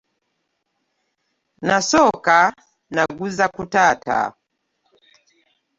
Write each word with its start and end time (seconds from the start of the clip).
Nasooka 1.67 2.37
nagaza 2.93 3.45
ku 3.55 3.63
taata. 3.73 4.19